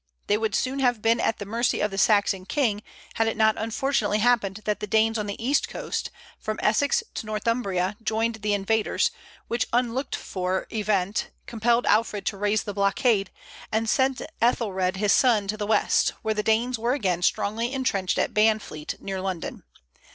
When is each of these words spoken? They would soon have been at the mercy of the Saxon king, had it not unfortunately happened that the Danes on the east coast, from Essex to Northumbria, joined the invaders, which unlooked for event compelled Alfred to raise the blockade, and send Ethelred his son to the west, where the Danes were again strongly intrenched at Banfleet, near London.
They 0.25 0.35
would 0.35 0.55
soon 0.55 0.79
have 0.79 0.99
been 1.03 1.19
at 1.19 1.37
the 1.37 1.45
mercy 1.45 1.79
of 1.79 1.91
the 1.91 1.97
Saxon 1.99 2.47
king, 2.47 2.81
had 3.13 3.27
it 3.27 3.37
not 3.37 3.53
unfortunately 3.55 4.17
happened 4.17 4.61
that 4.65 4.79
the 4.79 4.87
Danes 4.87 5.19
on 5.19 5.27
the 5.27 5.37
east 5.37 5.69
coast, 5.69 6.09
from 6.39 6.59
Essex 6.63 7.03
to 7.13 7.27
Northumbria, 7.27 7.97
joined 8.01 8.37
the 8.37 8.55
invaders, 8.55 9.11
which 9.47 9.67
unlooked 9.71 10.15
for 10.15 10.65
event 10.73 11.29
compelled 11.45 11.85
Alfred 11.85 12.25
to 12.25 12.37
raise 12.37 12.63
the 12.63 12.73
blockade, 12.73 13.29
and 13.71 13.87
send 13.87 14.25
Ethelred 14.41 14.97
his 14.97 15.13
son 15.13 15.47
to 15.47 15.55
the 15.55 15.67
west, 15.67 16.13
where 16.23 16.33
the 16.33 16.41
Danes 16.41 16.79
were 16.79 16.93
again 16.93 17.21
strongly 17.21 17.71
intrenched 17.71 18.17
at 18.17 18.33
Banfleet, 18.33 18.99
near 18.99 19.21
London. 19.21 19.61